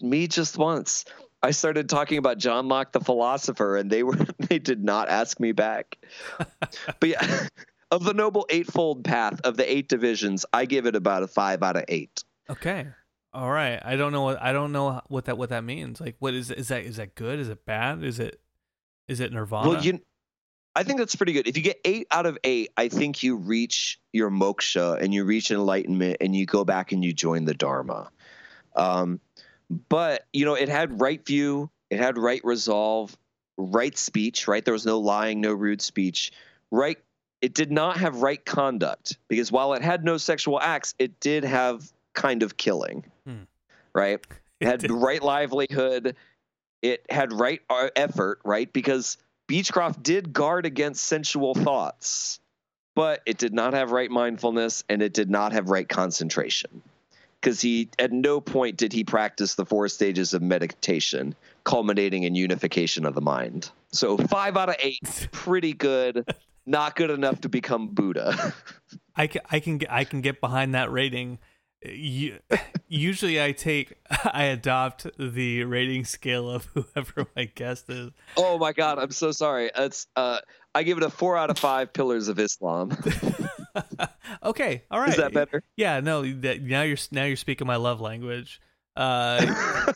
[0.00, 1.06] Me just once.
[1.42, 5.40] I started talking about John Locke the philosopher, and they were they did not ask
[5.40, 5.96] me back.
[7.00, 7.46] but yeah,
[7.90, 11.62] of the noble eightfold path of the eight divisions, I give it about a five
[11.62, 12.22] out of eight.
[12.50, 12.86] Okay.
[13.32, 13.80] All right.
[13.84, 16.00] I don't know what I don't know what that what that means.
[16.00, 17.38] Like what is is that is that good?
[17.38, 18.02] Is it bad?
[18.02, 18.40] Is it
[19.06, 19.68] is it nirvana?
[19.68, 20.00] Well, you,
[20.78, 21.48] I think that's pretty good.
[21.48, 25.24] If you get eight out of eight, I think you reach your moksha and you
[25.24, 28.10] reach enlightenment, and you go back and you join the dharma.
[28.76, 29.18] Um,
[29.88, 33.16] but you know, it had right view, it had right resolve,
[33.56, 34.46] right speech.
[34.46, 36.30] Right, there was no lying, no rude speech.
[36.70, 36.98] Right,
[37.42, 41.42] it did not have right conduct because while it had no sexual acts, it did
[41.42, 43.04] have kind of killing.
[43.26, 43.42] Hmm.
[43.96, 44.24] Right,
[44.60, 46.14] it had did- right livelihood.
[46.82, 48.38] It had right uh, effort.
[48.44, 52.38] Right, because Beechcroft did guard against sensual thoughts,
[52.94, 56.82] but it did not have right mindfulness and it did not have right concentration.
[57.40, 61.34] Because he, at no point did he practice the four stages of meditation,
[61.64, 63.70] culminating in unification of the mind.
[63.92, 66.28] So, five out of eight, pretty good.
[66.66, 68.54] Not good enough to become Buddha.
[69.16, 71.38] I can I can I can get behind that rating.
[72.88, 78.10] Usually I take I adopt the rating scale of whoever my guest is.
[78.36, 79.70] oh my God, I'm so sorry.
[79.76, 80.40] It's uh,
[80.74, 82.96] I give it a four out of five pillars of Islam.
[84.42, 85.10] okay, all right.
[85.10, 85.62] Is that better?
[85.76, 86.22] Yeah, no.
[86.22, 88.60] That, now you're now you're speaking my love language.
[88.96, 89.92] Uh,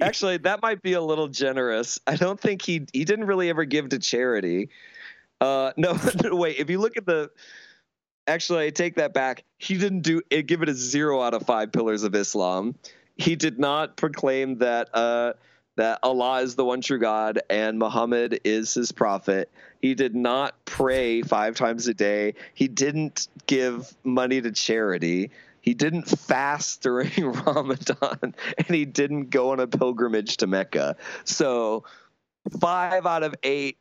[0.00, 1.98] Actually, that might be a little generous.
[2.06, 4.70] I don't think he he didn't really ever give to charity.
[5.40, 6.58] Uh, no, wait.
[6.58, 7.30] If you look at the,
[8.28, 9.42] actually, I take that back.
[9.58, 10.42] He didn't do it.
[10.42, 12.74] Give it a zero out of five pillars of Islam.
[13.16, 15.32] He did not proclaim that uh,
[15.76, 19.50] that Allah is the one true God and Muhammad is his prophet.
[19.80, 22.34] He did not pray five times a day.
[22.54, 25.30] He didn't give money to charity.
[25.60, 27.10] He didn't fast during
[27.46, 30.96] Ramadan, and he didn't go on a pilgrimage to Mecca.
[31.24, 31.84] So,
[32.60, 33.78] five out of eight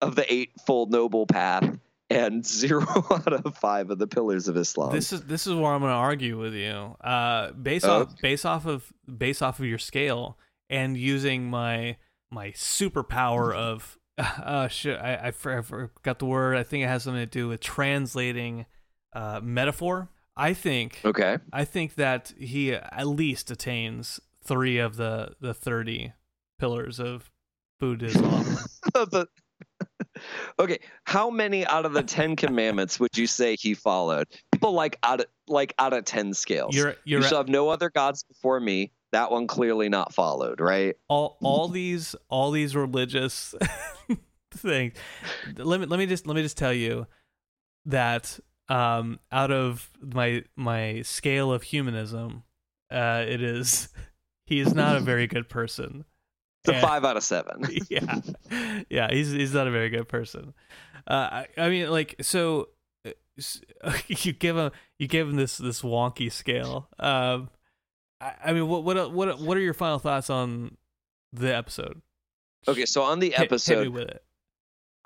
[0.00, 1.78] of the eightfold noble path,
[2.10, 4.92] and zero out of five of the pillars of Islam.
[4.92, 6.96] this is this is where I'm going to argue with you.
[7.00, 8.02] Uh, based Oh.
[8.02, 10.38] off based off of based off of your scale
[10.70, 11.96] and using my
[12.30, 16.56] my superpower of uh shit I, I I forgot the word.
[16.56, 18.66] I think it has something to do with translating
[19.12, 20.08] uh metaphor.
[20.36, 21.38] I think okay.
[21.52, 26.12] I think that he at least attains three of the the thirty
[26.58, 27.30] pillars of
[27.80, 28.24] Buddhism.
[28.94, 29.26] The-
[30.58, 34.26] okay, how many out of the Ten Commandments would you say he followed?
[34.52, 36.74] People like out of like out of ten scales.
[36.74, 38.92] You're you you're shall have no other gods before me.
[39.12, 40.96] That one clearly not followed, right?
[41.08, 43.54] all all these all these religious
[44.52, 44.94] things.
[45.56, 47.06] Let me let me just let me just tell you
[47.86, 48.38] that
[48.68, 52.42] um out of my my scale of humanism,
[52.90, 53.88] uh it is
[54.46, 56.04] he is not a very good person.
[56.68, 57.64] It's a five out of seven.
[57.88, 58.20] yeah,
[58.90, 60.54] yeah, he's he's not a very good person.
[61.06, 62.68] Uh, I, I mean, like, so
[63.06, 63.12] uh,
[64.08, 66.88] you give him you give him this this wonky scale.
[66.98, 67.50] Um,
[68.20, 70.76] I, I mean, what what what what are your final thoughts on
[71.32, 72.02] the episode?
[72.68, 74.24] Okay, so on the Hit- hit episode, with it.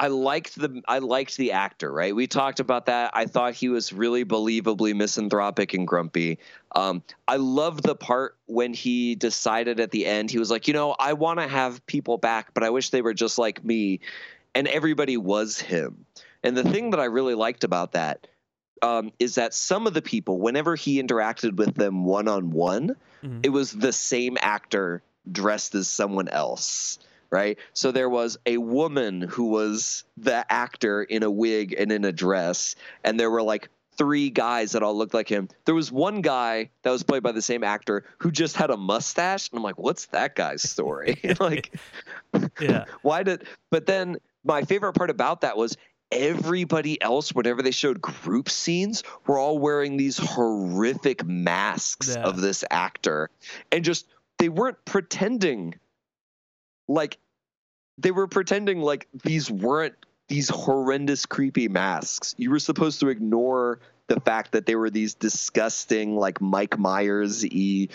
[0.01, 2.17] I liked the I liked the actor, right?
[2.17, 3.11] We talked about that.
[3.13, 6.39] I thought he was really believably misanthropic and grumpy.
[6.75, 10.73] Um, I loved the part when he decided at the end, he was like, you
[10.73, 14.01] know, I want to have people back, but I wish they were just like me.
[14.55, 16.07] And everybody was him.
[16.43, 18.27] And the thing that I really liked about that
[18.81, 22.97] um, is that some of the people, whenever he interacted with them one on one,
[23.43, 26.99] it was the same actor dressed as someone else
[27.31, 32.05] right so there was a woman who was the actor in a wig and in
[32.05, 35.47] a dress and there were like three guys that all looked like him.
[35.67, 38.77] There was one guy that was played by the same actor who just had a
[38.79, 41.21] mustache, and I'm like, what's that guy's story?
[41.41, 41.77] like,
[42.59, 42.87] Yeah.
[43.03, 43.45] why did?
[43.69, 45.77] But then my favorite part about that was
[46.11, 52.23] everybody else, whenever they showed group scenes, were all wearing these horrific masks Yeah.
[52.23, 53.29] of this actor,
[53.71, 54.07] and just
[54.39, 55.75] they weren't pretending
[56.91, 57.19] like
[57.99, 59.95] they were pretending like these weren't
[60.29, 62.35] these horrendous creepy masks.
[62.39, 67.45] You were supposed to ignore the fact that they were these disgusting like Mike Myers
[67.45, 67.89] y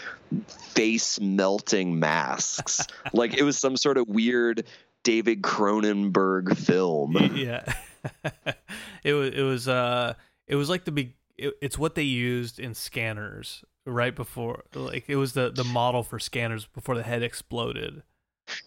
[0.47, 2.87] face melting masks.
[3.13, 4.65] like it was some sort of weird
[5.03, 7.17] David Cronenberg film.
[7.35, 7.63] yeah
[9.03, 10.13] it was it was uh
[10.47, 15.05] it was like the big it, it's what they used in scanners right before like
[15.07, 18.03] it was the the model for scanners before the head exploded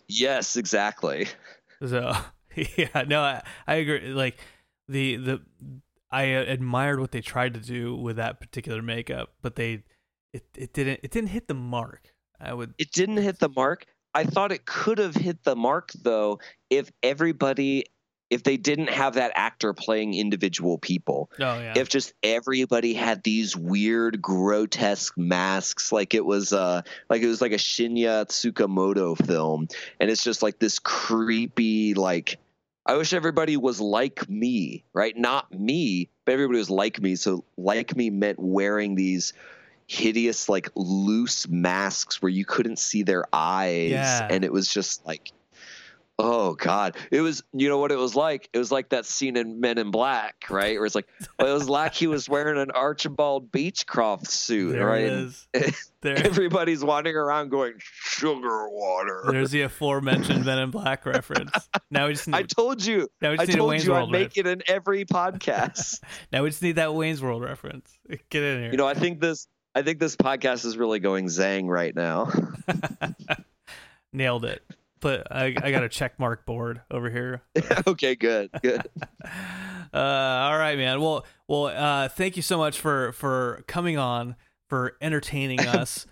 [0.08, 1.28] Yes, exactly.
[1.86, 2.12] so
[2.76, 4.38] yeah no i, I agree like
[4.88, 5.40] the the
[6.10, 9.84] i admired what they tried to do with that particular makeup but they
[10.32, 13.86] it, it didn't it didn't hit the mark i would It didn't hit the mark.
[14.14, 17.84] I thought it could have hit the mark though if everybody
[18.30, 21.30] if they didn't have that actor playing individual people.
[21.40, 27.22] oh yeah if just everybody had these weird grotesque masks like it was uh like
[27.22, 29.68] it was like a Shinya Tsukamoto film
[30.00, 32.38] and it's just like this creepy like
[32.86, 35.14] I wish everybody was like me, right?
[35.14, 37.16] Not me, but everybody was like me.
[37.16, 39.34] So like me meant wearing these
[39.88, 44.28] hideous like loose masks where you couldn't see their eyes Yeah.
[44.30, 45.32] and it was just like
[46.20, 46.96] Oh God!
[47.12, 48.48] It was, you know what it was like.
[48.52, 50.76] It was like that scene in Men in Black, right?
[50.76, 51.06] Where it's like,
[51.38, 55.12] well, it was like he was wearing an Archibald Beechcroft suit, there right?
[55.12, 55.34] And
[56.02, 59.26] there Everybody's wandering around going sugar water.
[59.30, 61.52] there's the aforementioned men in black reference
[61.90, 63.86] now we just need, I told you, now we I just need a told wayne's
[63.86, 66.00] you, I'd world make ref- it in every podcast.
[66.32, 67.96] now we just need that wayne's world reference
[68.30, 71.26] get in here you know, I think this, I think this podcast is really going
[71.26, 72.28] zang right now.
[74.12, 74.62] Nailed it.
[75.00, 77.42] But I, I got a check mark board over here.
[77.86, 78.88] okay, good, good.
[79.90, 81.00] Uh, all right, man.
[81.00, 81.68] Well, well.
[81.68, 84.36] Uh, thank you so much for for coming on
[84.68, 86.06] for entertaining us.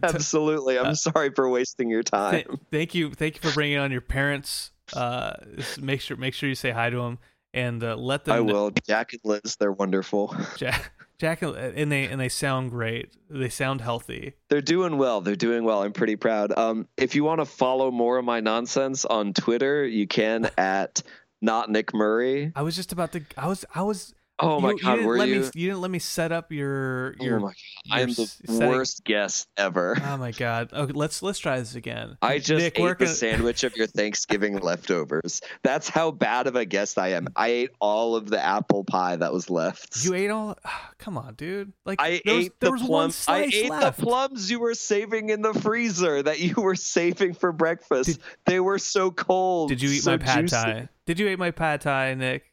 [0.00, 0.78] Absolutely.
[0.78, 2.44] I'm sorry for wasting your time.
[2.44, 4.70] Th- thank you, thank you for bringing on your parents.
[4.92, 5.32] Uh,
[5.80, 7.18] make sure make sure you say hi to them
[7.52, 8.36] and uh, let them.
[8.36, 8.70] I will.
[8.86, 10.34] Jack and Liz, they're wonderful.
[10.56, 13.12] Jack, Jack, and they and they sound great.
[13.28, 14.32] They sound healthy.
[14.48, 15.20] They're doing well.
[15.20, 15.82] They're doing well.
[15.82, 16.50] I'm pretty proud.
[16.56, 21.02] Um, if you want to follow more of my nonsense on Twitter, you can at
[21.42, 22.52] not Nick Murray.
[22.56, 23.20] I was just about to.
[23.36, 23.66] I was.
[23.74, 24.14] I was.
[24.42, 25.40] Oh my you, God, didn't were let you?
[25.40, 27.40] Me, you didn't let me set up your Oh your.
[27.40, 27.54] my God,
[27.90, 29.96] I'm the setting- worst guest ever.
[30.04, 30.72] Oh my god.
[30.72, 32.16] Okay, let's let's try this again.
[32.22, 35.40] I just Nick, ate the gonna- sandwich of your Thanksgiving leftovers.
[35.62, 37.28] That's how bad of a guest I am.
[37.36, 40.04] I ate all of the apple pie that was left.
[40.04, 40.56] You ate all.
[40.98, 41.72] come on, dude.
[41.84, 43.24] Like I there was, ate there the was one plums.
[43.28, 43.98] I ate left.
[43.98, 48.06] the plums you were saving in the freezer that you were saving for breakfast.
[48.10, 49.68] Did- they were so cold.
[49.68, 50.56] Did you eat so my pad juicy.
[50.56, 50.88] thai?
[51.06, 52.49] Did you eat my pad thai, Nick?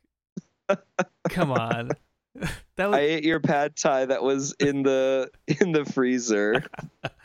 [1.29, 1.91] Come on.
[2.75, 6.63] that was I ate your pad thai that was in the in the freezer.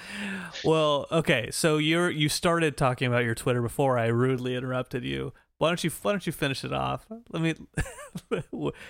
[0.65, 1.07] well.
[1.11, 5.33] Okay, so you're you started talking about your Twitter before I rudely interrupted you.
[5.59, 7.07] Why don't you Why don't you finish it off?
[7.31, 7.55] Let me.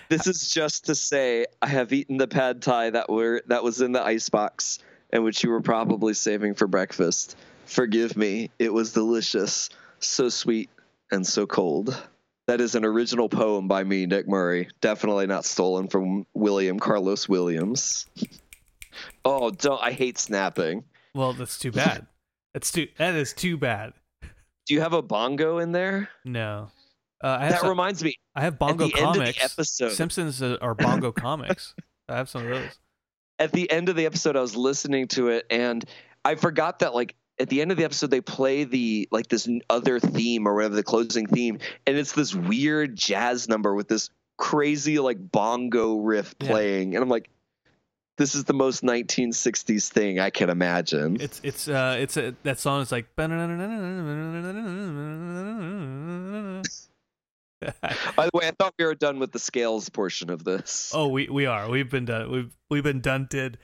[0.09, 3.81] This is just to say I have eaten the pad thai that were that was
[3.81, 4.79] in the icebox
[5.11, 7.37] and which you were probably saving for breakfast.
[7.67, 8.51] Forgive me.
[8.59, 9.69] It was delicious,
[10.01, 10.71] so sweet
[11.11, 11.97] and so cold.
[12.53, 14.69] That is an original poem by me, Nick Murray.
[14.83, 18.05] Definitely not stolen from William Carlos Williams.
[19.25, 20.85] Oh, don't I hate snapping.
[21.15, 22.07] well, that's too bad.
[22.53, 22.89] That's too.
[22.99, 23.95] That is too bad.
[24.67, 26.11] Do you have a bongo in there?
[26.27, 26.71] No.
[27.25, 28.17] Uh, That some, reminds me.
[28.35, 29.45] I have bongo at the end of the comics.
[29.45, 31.75] episode- Simpsons are bongo comics.
[32.11, 32.79] I have some of those.
[33.39, 35.83] at the end of the episode, I was listening to it and
[36.27, 39.49] I forgot that like at the end of the episode they play the like this
[39.69, 44.11] other theme or whatever the closing theme, and it's this weird jazz number with this
[44.39, 46.49] crazy like bongo riff Yeah.
[46.49, 47.29] playing, and I'm like,
[48.19, 51.17] this is the most 1960s thing I can imagine.
[51.21, 53.07] It's it's uh it's a that song is like.
[53.15, 53.27] By
[58.27, 60.91] the way, I thought we were done with the scales portion of this.
[60.95, 61.69] oh, we we are.
[61.71, 62.31] We've been done.
[62.31, 63.59] We've we've been dunted.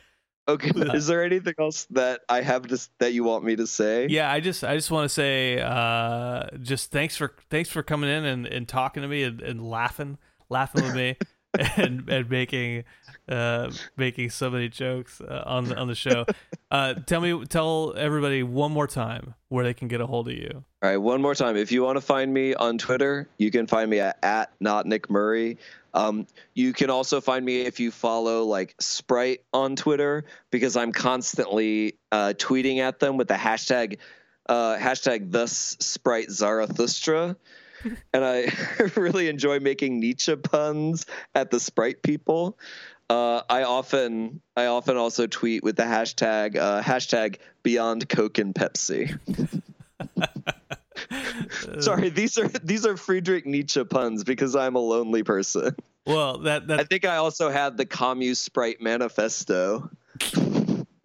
[0.49, 4.07] Okay, is there anything else that I have to that you want me to say?
[4.09, 8.09] Yeah, I just I just want to say uh just thanks for thanks for coming
[8.09, 10.16] in and, and talking to me and, and laughing
[10.49, 11.16] laughing with me.
[11.76, 12.84] and and making
[13.28, 16.24] uh making so many jokes uh, on the, on the show.
[16.70, 20.34] Uh, tell me, tell everybody one more time where they can get a hold of
[20.34, 20.51] you.
[20.82, 21.57] All right, one more time.
[21.57, 24.84] If you want to find me on Twitter, you can find me at, at not
[24.84, 25.57] Nick Murray.
[25.95, 30.93] Um, you can also find me if you follow like Sprite on Twitter because I'm
[30.93, 33.99] constantly uh, tweeting at them with the hashtag
[34.49, 37.36] uh, hashtag thus Sprite Zarathustra.
[38.12, 38.53] and I
[38.97, 42.59] really enjoy making Nietzsche puns at the Sprite people.
[43.11, 48.55] Uh, I often I often also tweet with the hashtag uh, hashtag Beyond Coke and
[48.55, 49.18] Pepsi.
[51.80, 55.74] Sorry, these are these are Friedrich Nietzsche puns because I'm a lonely person.
[56.07, 59.90] Well, that that I think I also had the Commu Sprite Manifesto.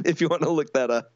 [0.06, 1.12] if you want to look that up,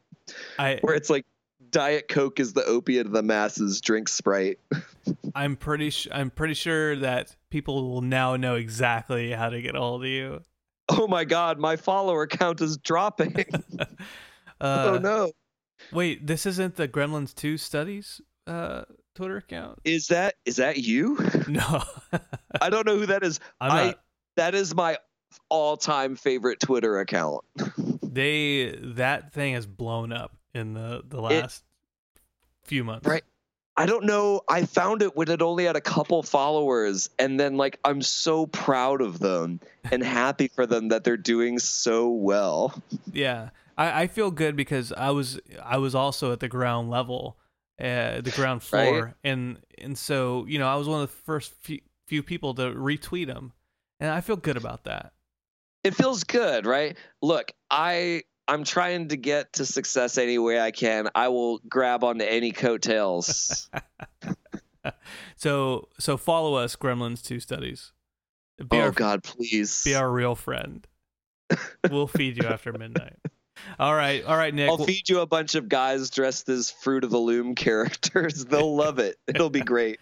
[0.58, 1.26] I where it's like
[1.70, 3.80] Diet Coke is the opiate of the masses.
[3.80, 4.58] Drink Sprite.
[5.34, 9.74] I'm pretty sh- I'm pretty sure that people will now know exactly how to get
[9.74, 10.42] a hold of you.
[10.88, 13.44] Oh my God, my follower count is dropping.
[14.60, 15.30] Uh, oh no,
[15.92, 18.84] Wait, this isn't the Gremlins 2 studies uh,
[19.14, 19.78] Twitter account?
[19.84, 21.18] is that is that you?
[21.48, 21.82] No.
[22.60, 23.40] I don't know who that is.
[23.60, 24.00] I'm I not.
[24.36, 24.98] that is my
[25.48, 27.44] all-time favorite Twitter account.
[28.10, 31.62] They that thing has blown up in the the last
[32.64, 33.06] few months.
[33.06, 33.22] Right.
[33.76, 34.40] I don't know.
[34.48, 38.46] I found it when it only had a couple followers, and then like I'm so
[38.46, 39.60] proud of them
[39.92, 42.82] and happy for them that they're doing so well.
[43.12, 43.50] Yeah.
[43.76, 47.36] I, I feel good because I was I was also at the ground level,
[47.80, 49.14] uh, the ground floor, Right.
[49.24, 52.62] and and so you know I was one of the first few, few people to
[52.72, 53.52] retweet them,
[54.00, 55.12] and I feel good about that.
[55.84, 56.96] It feels good, right?
[57.22, 61.08] Look, I I'm trying to get to success any way I can.
[61.14, 63.68] I will grab onto any coattails.
[65.36, 67.92] So so follow us, Gremlins Two Studies.
[68.58, 69.82] Be oh our God, please.
[69.84, 70.86] be our real friend.
[71.90, 73.16] we'll feed you after midnight.
[73.78, 74.68] All right, all right, Nick.
[74.68, 78.44] I'll feed you a bunch of guys dressed as Fruit of the Loom characters.
[78.44, 79.16] They'll love it.
[79.26, 80.00] It'll be great.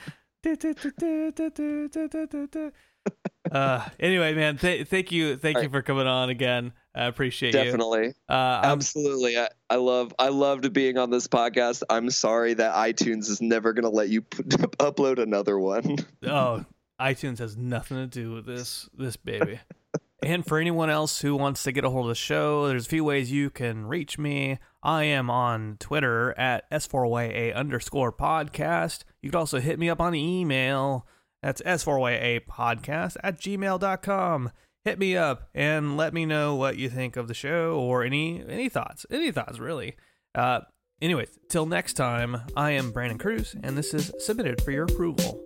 [3.51, 5.73] uh, anyway, man, th- thank you, thank All you right.
[5.73, 6.73] for coming on again.
[6.95, 7.63] I appreciate you.
[7.63, 8.15] Definitely.
[8.29, 9.37] Uh, Absolutely.
[9.39, 11.83] I, I love I loved being on this podcast.
[11.91, 14.49] I'm sorry that iTunes is never going to let you put,
[14.79, 15.97] upload another one.
[16.25, 16.65] oh,
[17.01, 19.61] iTunes has nothing to do with this this baby.
[20.23, 22.91] and for anyone else who wants to get a hold of the show, there's a
[22.91, 24.59] few ways you can reach me.
[24.83, 29.05] I am on Twitter at S4YA underscore podcast.
[29.21, 31.07] You can also hit me up on email.
[31.43, 34.53] That's S4YA podcast at gmail.com.
[34.85, 38.43] Hit me up and let me know what you think of the show or any
[38.49, 39.05] any thoughts.
[39.11, 39.97] Any thoughts, really.
[40.35, 40.61] Uh,
[41.03, 45.45] anyways, till next time, I am Brandon Cruz, and this is submitted for your approval.